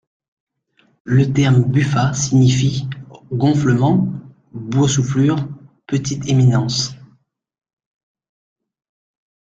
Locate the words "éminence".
6.27-6.95